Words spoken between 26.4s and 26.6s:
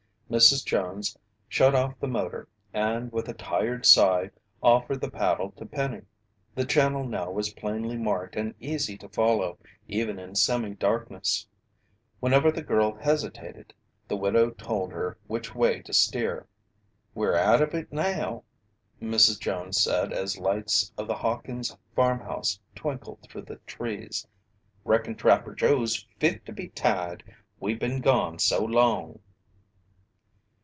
to